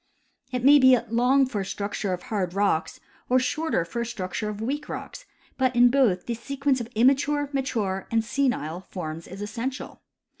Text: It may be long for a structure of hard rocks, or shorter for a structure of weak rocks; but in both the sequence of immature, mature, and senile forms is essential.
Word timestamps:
It 0.51 0.63
may 0.65 0.79
be 0.79 0.97
long 1.11 1.45
for 1.45 1.61
a 1.61 1.65
structure 1.65 2.11
of 2.11 2.23
hard 2.23 2.55
rocks, 2.55 2.99
or 3.29 3.37
shorter 3.37 3.85
for 3.85 4.01
a 4.01 4.05
structure 4.07 4.49
of 4.49 4.59
weak 4.59 4.89
rocks; 4.89 5.25
but 5.59 5.75
in 5.75 5.91
both 5.91 6.25
the 6.25 6.33
sequence 6.33 6.81
of 6.81 6.87
immature, 6.95 7.51
mature, 7.53 8.07
and 8.09 8.25
senile 8.25 8.81
forms 8.89 9.27
is 9.27 9.43
essential. 9.43 10.01